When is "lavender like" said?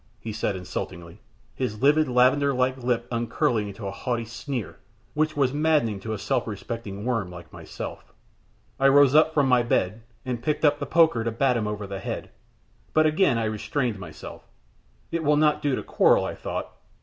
2.11-2.75